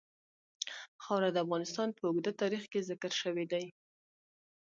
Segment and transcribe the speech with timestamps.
[1.03, 3.65] خاوره د افغانستان په اوږده تاریخ کې ذکر شوی دی.